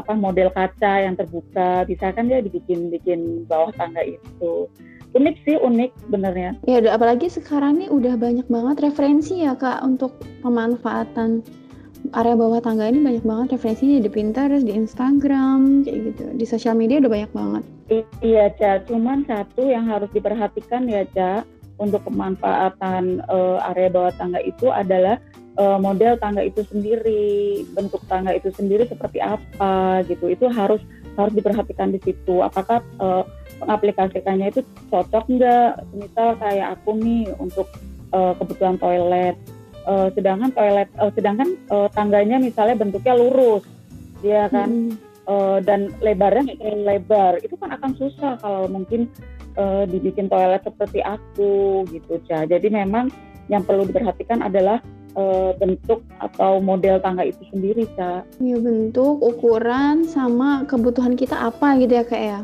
apa 0.00 0.12
model 0.16 0.48
kaca 0.56 1.04
yang 1.04 1.12
terbuka 1.12 1.84
bisa 1.84 2.08
kan 2.16 2.24
dia 2.24 2.40
dibikin 2.40 2.88
bikin 2.88 3.44
bawah 3.44 3.68
tangga 3.76 4.00
itu 4.00 4.64
unik 5.10 5.36
sih 5.42 5.56
unik 5.58 5.90
benernya 6.10 6.54
ya 6.66 6.78
apalagi 6.90 7.26
sekarang 7.26 7.82
nih 7.82 7.90
udah 7.90 8.14
banyak 8.14 8.46
banget 8.46 8.76
referensi 8.86 9.42
ya 9.42 9.58
kak 9.58 9.82
untuk 9.82 10.14
pemanfaatan 10.46 11.42
area 12.16 12.34
bawah 12.34 12.60
tangga 12.62 12.88
ini 12.88 13.00
banyak 13.02 13.24
banget 13.24 13.46
referensinya 13.58 14.00
di 14.02 14.10
Pinterest, 14.10 14.64
di 14.66 14.72
Instagram, 14.74 15.84
kayak 15.86 15.98
gitu. 16.10 16.24
Di 16.34 16.44
sosial 16.48 16.74
media 16.74 16.98
udah 16.98 17.12
banyak 17.12 17.30
banget. 17.30 17.62
iya, 18.24 18.50
Ca. 18.56 18.82
Cuman 18.88 19.26
satu 19.28 19.68
yang 19.68 19.86
harus 19.86 20.08
diperhatikan 20.10 20.88
ya, 20.90 21.04
Ca, 21.12 21.44
untuk 21.80 22.04
pemanfaatan 22.08 23.24
uh, 23.28 23.58
area 23.72 23.88
bawah 23.92 24.12
tangga 24.16 24.40
itu 24.42 24.68
adalah 24.72 25.20
uh, 25.60 25.78
model 25.80 26.16
tangga 26.18 26.44
itu 26.44 26.64
sendiri, 26.66 27.64
bentuk 27.72 28.00
tangga 28.08 28.36
itu 28.36 28.52
sendiri 28.52 28.88
seperti 28.88 29.20
apa 29.22 30.02
gitu. 30.08 30.28
Itu 30.28 30.48
harus 30.50 30.80
harus 31.14 31.32
diperhatikan 31.36 31.92
di 31.92 32.00
situ. 32.02 32.42
Apakah 32.42 32.84
uh, 33.00 33.24
pengaplikasikannya 33.60 34.50
itu 34.50 34.60
cocok 34.88 35.24
nggak? 35.28 35.70
Misal 35.94 36.34
kayak 36.40 36.80
aku 36.80 36.96
nih 36.96 37.28
untuk 37.36 37.68
uh, 38.16 38.32
kebutuhan 38.40 38.80
toilet. 38.80 39.36
Uh, 39.88 40.12
sedangkan 40.12 40.52
toilet 40.52 40.88
uh, 41.00 41.08
sedangkan 41.16 41.56
uh, 41.72 41.88
tangganya 41.96 42.36
misalnya 42.36 42.76
bentuknya 42.76 43.14
lurus 43.16 43.64
dia 44.20 44.48
kan? 44.52 44.92
Hmm. 44.92 44.96
uh, 45.24 45.58
dan 45.64 45.92
lebarnya 46.00 46.50
nggak 46.50 46.58
terlalu 46.58 46.82
lebar. 46.88 47.32
Itu 47.44 47.54
kan 47.60 47.76
akan 47.76 47.92
susah 47.96 48.40
kalau 48.40 48.66
mungkin 48.66 49.06
uh, 49.56 49.84
dibikin 49.88 50.28
toilet 50.30 50.62
seperti 50.62 51.00
aku 51.02 51.84
gitu 51.90 52.20
cah 52.28 52.46
jadi 52.46 52.66
memang 52.70 53.10
yang 53.50 53.66
perlu 53.66 53.82
diperhatikan 53.88 54.44
adalah 54.46 54.78
uh, 55.18 55.50
bentuk 55.58 56.04
atau 56.22 56.62
model 56.62 57.02
tangga 57.02 57.26
itu 57.26 57.42
sendiri 57.50 57.88
cah 57.98 58.22
Iya 58.38 58.58
bentuk 58.60 59.18
ukuran 59.18 60.06
sama 60.06 60.68
kebutuhan 60.68 61.18
kita 61.18 61.34
apa 61.34 61.80
gitu 61.80 61.92
ya 61.98 62.04
kak 62.06 62.22
ya 62.22 62.40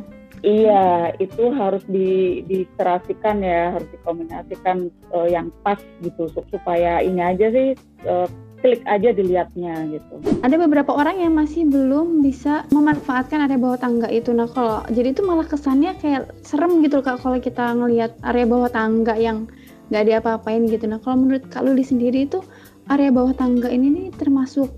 Iya, 0.46 1.10
itu 1.18 1.50
harus 1.50 1.82
di 1.90 2.38
diterasikan 2.46 3.42
ya, 3.42 3.74
harus 3.74 3.90
dikombinasikan 3.90 4.94
uh, 5.10 5.26
yang 5.26 5.50
pas 5.66 5.82
gitu 6.06 6.30
supaya 6.54 7.02
ini 7.02 7.18
aja 7.18 7.50
sih 7.50 7.74
uh, 8.06 8.30
klik 8.62 8.78
aja 8.86 9.10
dilihatnya 9.10 9.90
gitu. 9.90 10.22
Ada 10.46 10.54
beberapa 10.54 10.94
orang 10.94 11.18
yang 11.18 11.34
masih 11.34 11.66
belum 11.66 12.22
bisa 12.22 12.62
memanfaatkan 12.70 13.42
area 13.42 13.58
bawah 13.58 13.74
tangga 13.74 14.06
itu. 14.06 14.30
Nah, 14.30 14.46
kalau 14.46 14.86
jadi 14.86 15.10
itu 15.10 15.26
malah 15.26 15.50
kesannya 15.50 15.98
kayak 15.98 16.30
serem 16.46 16.78
gitu 16.78 17.02
kak 17.02 17.26
kalau 17.26 17.42
kita 17.42 17.74
ngelihat 17.74 18.14
area 18.22 18.46
bawah 18.46 18.70
tangga 18.70 19.18
yang 19.18 19.50
nggak 19.90 20.06
diapa-apain 20.06 20.62
gitu. 20.70 20.86
Nah, 20.86 21.02
kalau 21.02 21.26
menurut 21.26 21.42
Kak 21.50 21.66
Luli 21.66 21.82
sendiri 21.82 22.26
itu 22.26 22.38
area 22.86 23.10
bawah 23.10 23.34
tangga 23.34 23.66
ini 23.66 23.90
nih 23.90 24.06
termasuk 24.14 24.70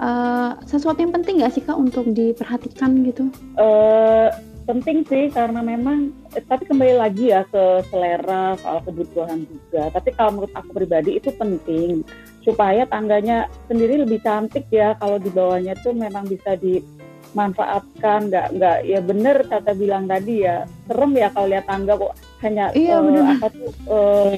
uh, 0.00 0.56
sesuatu 0.64 1.00
yang 1.04 1.12
penting 1.12 1.44
nggak 1.44 1.52
sih 1.52 1.64
kak 1.64 1.76
untuk 1.76 2.08
diperhatikan 2.08 3.04
gitu? 3.04 3.28
Uh, 3.60 4.32
penting 4.70 5.02
sih 5.10 5.26
karena 5.34 5.58
memang 5.66 6.14
eh, 6.38 6.44
tapi 6.46 6.62
kembali 6.70 6.94
lagi 7.02 7.34
ya 7.34 7.42
ke 7.50 7.82
selera 7.90 8.54
soal 8.62 8.78
kebutuhan 8.86 9.42
juga. 9.42 9.90
Tapi 9.90 10.14
kalau 10.14 10.38
menurut 10.38 10.54
aku 10.54 10.70
pribadi 10.70 11.18
itu 11.18 11.34
penting 11.34 12.06
supaya 12.46 12.86
tangganya 12.86 13.50
sendiri 13.66 14.06
lebih 14.06 14.22
cantik 14.22 14.70
ya. 14.70 14.94
Kalau 15.02 15.18
di 15.18 15.26
bawahnya 15.34 15.74
tuh 15.82 15.90
memang 15.90 16.30
bisa 16.30 16.54
dimanfaatkan. 16.54 18.30
Nggak 18.30 18.46
nggak 18.54 18.78
ya 18.86 19.00
bener 19.02 19.36
kata 19.50 19.74
bilang 19.74 20.06
tadi 20.06 20.46
ya 20.46 20.62
serem 20.86 21.12
ya 21.18 21.28
kalau 21.34 21.50
lihat 21.50 21.66
tangga 21.66 21.98
kok 21.98 22.14
hanya 22.46 22.64
iya, 22.72 22.96
uh, 23.02 23.26
apa 23.26 23.46
tuh 23.50 23.70
uh, 23.90 24.32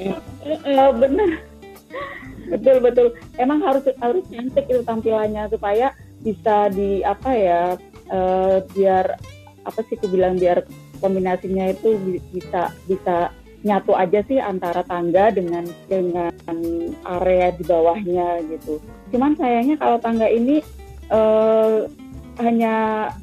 uh, 0.49 0.91
bener. 0.97 1.31
Betul 2.43 2.83
betul. 2.83 3.15
Emang 3.39 3.63
harus 3.63 3.87
harus 4.03 4.27
cantik 4.29 4.67
itu 4.67 4.83
tampilannya 4.83 5.47
supaya 5.49 5.95
bisa 6.21 6.69
di 6.75 7.01
apa 7.01 7.31
ya 7.33 7.63
uh, 8.13 8.61
biar 8.75 9.07
apa 9.63 9.81
sih 9.87 9.95
aku 9.99 10.11
bilang 10.11 10.39
biar 10.39 10.67
kombinasinya 10.99 11.71
itu 11.71 11.99
bisa 12.35 12.71
bisa 12.87 13.31
nyatu 13.63 13.95
aja 13.95 14.27
sih 14.27 14.43
antara 14.43 14.83
tangga 14.83 15.31
dengan 15.31 15.63
dengan 15.87 16.35
area 17.07 17.55
di 17.55 17.63
bawahnya 17.63 18.43
gitu. 18.51 18.83
Cuman 19.15 19.39
sayangnya 19.39 19.79
kalau 19.79 20.03
tangga 20.03 20.27
ini 20.27 20.59
uh, 21.15 21.87
hanya 22.43 22.75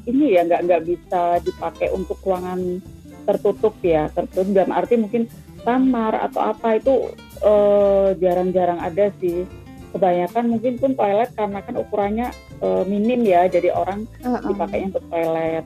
ini 0.08 0.38
ya 0.38 0.46
nggak 0.46 0.62
nggak 0.64 0.82
bisa 0.86 1.42
dipakai 1.44 1.92
untuk 1.92 2.16
ruangan 2.24 2.80
tertutup 3.26 3.74
ya 3.82 4.08
tertutup 4.14 4.54
dalam 4.54 4.72
arti 4.72 4.96
mungkin 4.96 5.26
kamar 5.60 6.16
atau 6.30 6.56
apa 6.56 6.80
itu 6.80 7.12
jarang 7.40 8.16
jarang-jarang 8.52 8.80
ada 8.80 9.12
sih 9.20 9.44
kebanyakan 9.90 10.44
mungkin 10.56 10.74
pun 10.78 10.92
toilet 10.94 11.30
karena 11.34 11.58
kan 11.66 11.74
ukurannya 11.74 12.28
uh, 12.62 12.86
minim 12.86 13.26
ya 13.26 13.50
jadi 13.50 13.74
orang 13.74 14.06
uh 14.22 14.38
-uh. 14.38 14.42
dipakainya 14.46 14.94
untuk 14.94 15.06
toilet 15.10 15.64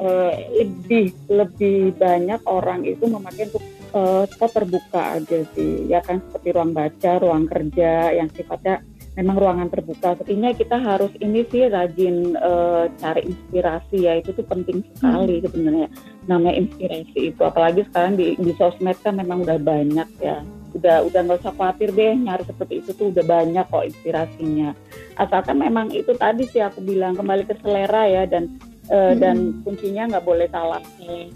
uh, 0.00 0.32
lebih 0.56 1.12
lebih 1.28 1.96
banyak 1.96 2.40
orang 2.48 2.84
itu 2.84 3.04
memakai 3.08 3.48
untuk 3.48 3.64
uh, 3.96 4.24
terbuka 4.28 5.20
aja 5.20 5.44
sih 5.56 5.88
ya 5.88 6.00
kan 6.04 6.20
seperti 6.20 6.48
ruang 6.52 6.72
baca 6.72 7.10
ruang 7.20 7.44
kerja 7.48 8.12
yang 8.12 8.28
sifatnya 8.32 8.84
memang 9.16 9.36
ruangan 9.40 9.68
terbuka. 9.72 10.14
Sepertinya 10.14 10.52
kita 10.52 10.76
harus 10.76 11.10
ini 11.18 11.42
sih 11.48 11.66
rajin 11.66 12.36
uh, 12.36 12.86
cari 13.00 13.32
inspirasi 13.32 13.96
ya 14.04 14.20
itu 14.20 14.36
tuh 14.36 14.44
penting 14.44 14.84
sekali 14.94 15.40
hmm. 15.40 15.44
sebenarnya. 15.48 15.88
Namanya 16.28 16.54
inspirasi 16.60 17.32
itu 17.32 17.40
apalagi 17.42 17.82
sekarang 17.88 18.20
di, 18.20 18.36
di 18.36 18.52
sosmed 18.60 18.96
kan 19.00 19.16
memang 19.16 19.42
udah 19.42 19.58
banyak 19.58 20.08
ya. 20.20 20.44
Udah 20.76 21.08
udah 21.08 21.20
nggak 21.24 21.40
usah 21.40 21.56
khawatir 21.56 21.88
deh 21.96 22.12
nyari 22.12 22.44
seperti 22.44 22.84
itu 22.84 22.90
tuh 22.92 23.08
udah 23.08 23.24
banyak 23.24 23.64
kok 23.64 23.86
inspirasinya. 23.88 24.76
Asalkan 25.16 25.56
memang 25.64 25.88
itu 25.96 26.12
tadi 26.12 26.44
sih 26.44 26.60
aku 26.60 26.84
bilang 26.84 27.16
kembali 27.16 27.48
ke 27.48 27.56
selera 27.64 28.04
ya 28.04 28.28
dan 28.28 28.60
uh, 28.90 29.12
hmm. 29.12 29.18
dan 29.20 29.36
kuncinya 29.62 30.02
nggak 30.16 30.26
boleh 30.26 30.46
salah 30.50 30.82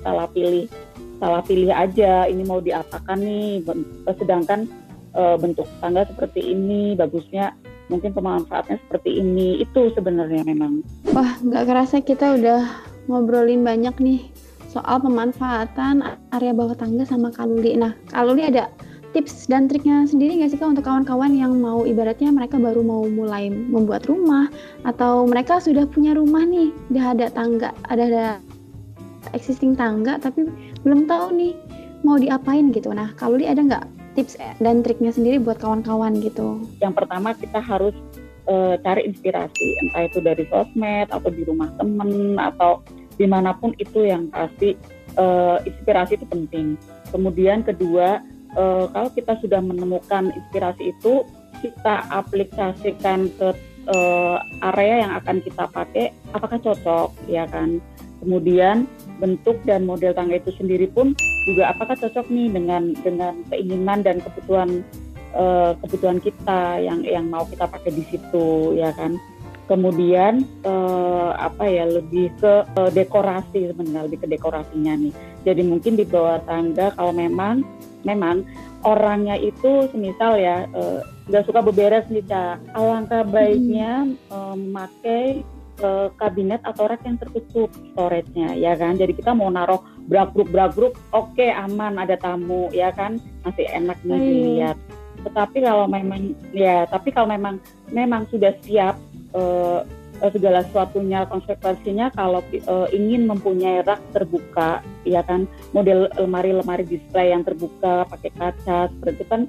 salah 0.02 0.26
pilih 0.30 0.66
salah 1.21 1.42
pilih 1.45 1.71
aja 1.71 2.25
ini 2.26 2.42
mau 2.49 2.64
diapakan 2.64 3.19
nih 3.21 3.61
sedangkan 4.16 4.66
uh, 5.14 5.37
bentuk 5.37 5.69
tangga 5.78 6.09
seperti 6.09 6.40
ini 6.52 6.97
bagusnya 6.97 7.52
mungkin 7.90 8.14
pemanfaatnya 8.14 8.78
seperti 8.87 9.19
ini 9.19 9.61
itu 9.61 9.90
sebenarnya 9.92 10.47
memang 10.47 10.80
wah 11.11 11.37
nggak 11.42 11.66
kerasa 11.66 11.99
kita 12.00 12.38
udah 12.38 12.62
ngobrolin 13.11 13.66
banyak 13.66 13.92
nih 13.99 14.21
soal 14.71 15.02
pemanfaatan 15.02 16.07
area 16.30 16.54
bawah 16.54 16.78
tangga 16.78 17.02
sama 17.02 17.35
kaluli 17.35 17.75
nah 17.75 17.92
kaluli 18.09 18.47
ada 18.47 18.71
tips 19.11 19.50
dan 19.50 19.67
triknya 19.67 20.07
sendiri 20.07 20.38
nggak 20.38 20.55
sih 20.55 20.59
kak 20.59 20.71
untuk 20.71 20.87
kawan-kawan 20.87 21.35
yang 21.35 21.59
mau 21.59 21.83
ibaratnya 21.83 22.31
mereka 22.31 22.57
baru 22.62 22.81
mau 22.83 23.02
mulai 23.11 23.50
membuat 23.50 24.07
rumah 24.07 24.47
atau 24.87 25.26
mereka 25.26 25.59
sudah 25.59 25.85
punya 25.88 26.14
rumah 26.14 26.47
nih 26.47 26.71
udah 26.95 27.05
ada 27.19 27.26
tangga 27.35 27.75
ada 27.90 28.05
ada 28.07 28.26
existing 29.35 29.75
tangga 29.75 30.23
tapi 30.23 30.47
belum 30.87 31.11
tahu 31.11 31.35
nih 31.35 31.52
mau 32.07 32.17
diapain 32.17 32.71
gitu 32.71 32.95
nah 32.95 33.11
kaluli 33.19 33.50
ada 33.50 33.61
nggak 33.67 33.85
tips 34.14 34.35
dan 34.59 34.83
triknya 34.83 35.14
sendiri 35.14 35.38
buat 35.38 35.62
kawan-kawan 35.62 36.19
gitu? 36.23 36.61
Yang 36.83 36.95
pertama 37.05 37.35
kita 37.37 37.62
harus 37.62 37.95
uh, 38.50 38.75
cari 38.83 39.07
inspirasi, 39.07 39.67
entah 39.87 40.02
itu 40.07 40.19
dari 40.23 40.45
sosmed 40.50 41.09
atau 41.11 41.31
di 41.31 41.43
rumah 41.47 41.71
temen 41.79 42.37
atau 42.38 42.83
di 43.21 43.26
mana 43.29 43.55
pun 43.55 43.76
itu 43.79 44.09
yang 44.09 44.33
pasti 44.33 44.75
uh, 45.21 45.62
inspirasi 45.62 46.19
itu 46.19 46.26
penting. 46.26 46.75
Kemudian 47.11 47.62
kedua, 47.62 48.23
uh, 48.57 48.87
kalau 48.90 49.11
kita 49.12 49.38
sudah 49.42 49.61
menemukan 49.62 50.33
inspirasi 50.35 50.95
itu, 50.95 51.26
kita 51.61 52.09
aplikasikan 52.09 53.28
ke 53.37 53.49
uh, 53.90 54.38
area 54.75 55.07
yang 55.07 55.12
akan 55.21 55.42
kita 55.45 55.64
pakai, 55.69 56.14
apakah 56.33 56.59
cocok, 56.62 57.12
ya 57.28 57.45
kan? 57.50 57.83
Kemudian 58.21 58.85
bentuk 59.21 59.57
dan 59.64 59.88
model 59.88 60.12
tangga 60.12 60.37
itu 60.40 60.52
sendiri 60.57 60.88
pun 60.88 61.16
juga 61.49 61.73
apakah 61.73 61.97
cocok 61.97 62.28
nih 62.28 62.49
dengan 62.52 62.92
dengan 63.00 63.35
keinginan 63.49 64.04
dan 64.04 64.21
kebutuhan 64.21 64.85
uh, 65.37 65.73
kebutuhan 65.85 66.21
kita 66.21 66.80
yang 66.85 67.00
yang 67.04 67.26
mau 67.28 67.45
kita 67.49 67.64
pakai 67.69 67.92
di 67.97 68.04
situ 68.09 68.76
ya 68.76 68.92
kan 68.92 69.16
kemudian 69.71 70.43
uh, 70.67 71.31
apa 71.39 71.62
ya 71.71 71.87
lebih 71.87 72.35
ke 72.43 72.67
uh, 72.75 72.91
dekorasi 72.91 73.71
sebenarnya 73.71 74.11
lebih 74.11 74.27
ke 74.27 74.29
dekorasinya 74.35 74.99
nih. 74.99 75.15
Jadi 75.47 75.62
mungkin 75.62 75.95
di 75.95 76.03
bawah 76.03 76.43
tangga 76.43 76.91
kalau 76.99 77.15
memang 77.15 77.62
memang 78.03 78.43
orangnya 78.83 79.39
itu 79.39 79.87
semisal 79.95 80.35
ya 80.43 80.67
nggak 81.31 81.43
uh, 81.45 81.47
suka 81.47 81.62
beberes 81.62 82.03
nih 82.11 82.27
cak 82.27 82.59
alangkah 82.75 83.23
baiknya 83.23 84.11
hmm. 84.11 84.35
uh, 84.35 84.59
memakai 84.59 85.47
kabinet 86.21 86.61
atau 86.61 86.93
rak 86.93 87.00
yang 87.09 87.17
tertutup 87.17 87.73
storage-nya 87.97 88.53
ya 88.53 88.77
kan? 88.77 89.00
Jadi 89.00 89.17
kita 89.17 89.33
mau 89.33 89.49
naruh 89.49 89.81
brak 90.12 90.37
grup 90.37 90.53
brak 90.53 90.77
grup 90.77 90.93
oke 91.17 91.33
okay, 91.33 91.57
aman 91.57 91.97
ada 91.97 92.21
tamu 92.21 92.69
ya 92.69 92.93
kan? 92.93 93.17
Masih 93.49 93.65
enak 93.65 93.97
nih 94.05 94.12
hmm. 94.12 94.29
dilihat. 94.29 94.77
Tetapi 95.25 95.65
kalau 95.65 95.89
memang 95.89 96.37
ya 96.53 96.85
tapi 96.85 97.17
kalau 97.17 97.33
memang 97.33 97.57
memang 97.89 98.29
sudah 98.29 98.53
siap 98.61 99.00
uh, 99.34 99.82
segala 100.20 100.60
sesuatunya 100.68 101.25
konsekuensinya 101.32 102.12
kalau 102.12 102.45
uh, 102.69 102.88
ingin 102.93 103.25
mempunyai 103.25 103.80
rak 103.80 104.00
terbuka 104.12 104.84
ya 105.08 105.25
kan? 105.25 105.49
Model 105.73 106.12
lemari-lemari 106.21 106.84
display 106.84 107.32
yang 107.32 107.40
terbuka 107.40 108.04
pakai 108.04 108.30
kaca 108.36 108.93
seperti 108.93 109.16
itu 109.16 109.25
kan 109.28 109.43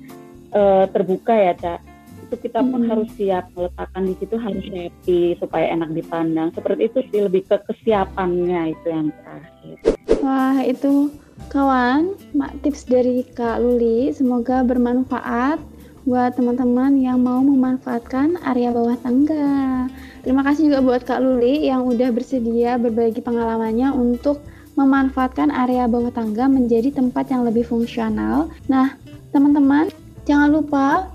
uh, 0.56 0.86
terbuka 0.92 1.34
ya 1.36 1.54
cak. 1.60 1.80
Itu 2.28 2.36
kita 2.40 2.64
pun 2.64 2.88
hmm. 2.88 2.90
harus 2.96 3.10
siap 3.20 3.52
meletakkan 3.52 4.04
di 4.08 4.16
situ 4.24 4.36
harus 4.40 4.66
happy 4.72 5.36
supaya 5.36 5.66
enak 5.76 5.92
dipandang. 5.92 6.56
Seperti 6.56 6.82
itu 6.88 7.00
sih 7.12 7.20
lebih 7.28 7.44
ke 7.44 7.60
kesiapannya 7.68 8.72
itu 8.72 8.88
yang 8.88 9.12
terakhir. 9.12 9.76
Wah 10.24 10.64
itu 10.64 11.12
kawan 11.52 12.16
mak 12.32 12.56
tips 12.64 12.88
dari 12.88 13.28
Kak 13.36 13.60
Luli. 13.60 14.16
Semoga 14.16 14.64
bermanfaat 14.64 15.60
buat 16.04 16.34
teman-teman 16.34 16.98
yang 16.98 17.22
mau 17.22 17.42
memanfaatkan 17.46 18.42
area 18.48 18.74
bawah 18.74 18.98
tangga 19.00 19.86
terima 20.26 20.42
kasih 20.42 20.72
juga 20.72 20.80
buat 20.82 21.02
Kak 21.06 21.22
Luli 21.22 21.70
yang 21.70 21.86
udah 21.86 22.10
bersedia 22.10 22.82
berbagi 22.82 23.22
pengalamannya 23.22 23.94
untuk 23.94 24.42
memanfaatkan 24.74 25.54
area 25.54 25.86
bawah 25.86 26.10
tangga 26.10 26.50
menjadi 26.50 26.90
tempat 26.90 27.30
yang 27.30 27.46
lebih 27.46 27.68
fungsional 27.68 28.50
nah 28.66 28.98
teman-teman 29.30 29.94
jangan 30.26 30.50
lupa 30.50 31.12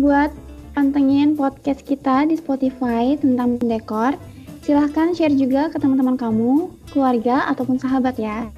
buat 0.00 0.32
pantengin 0.72 1.36
podcast 1.36 1.84
kita 1.84 2.24
di 2.28 2.36
Spotify 2.40 3.16
tentang 3.20 3.60
dekor. 3.60 4.16
Silahkan 4.62 5.12
share 5.12 5.34
juga 5.34 5.68
ke 5.68 5.76
teman-teman 5.76 6.14
kamu, 6.16 6.70
keluarga, 6.94 7.50
ataupun 7.50 7.76
sahabat 7.82 8.16
ya. 8.16 8.48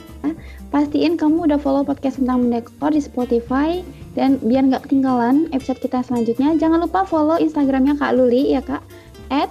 Pastiin 0.71 1.17
kamu 1.17 1.49
udah 1.49 1.59
follow 1.59 1.83
podcast 1.83 2.21
tentang 2.21 2.53
dekor 2.53 2.93
di 2.93 3.01
Spotify 3.03 3.81
dan 4.15 4.39
biar 4.43 4.67
nggak 4.71 4.87
ketinggalan 4.89 5.51
episode 5.51 5.83
kita 5.83 6.03
selanjutnya, 6.07 6.55
jangan 6.59 6.83
lupa 6.83 7.07
follow 7.07 7.39
Instagramnya 7.39 7.99
Kak 7.99 8.15
Luli 8.15 8.55
ya 8.55 8.63
Kak, 8.63 8.83
at 9.31 9.51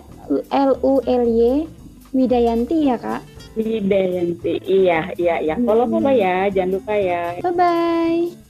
L 0.51 0.79
U 0.81 1.03
L 1.03 1.23
Y 1.27 1.67
Widayanti 2.15 2.87
ya 2.87 2.97
Kak. 2.97 3.21
Widayanti, 3.53 4.63
iya 4.65 5.13
iya 5.19 5.35
iya. 5.43 5.55
Follow 5.61 5.85
follow 5.85 6.09
ya, 6.09 6.49
jangan 6.49 6.81
lupa 6.81 6.93
ya. 6.97 7.37
Bye 7.43 7.53
bye. 7.53 8.42